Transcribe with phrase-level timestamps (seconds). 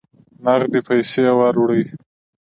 [0.45, 1.83] نغدي پیسې وروړي.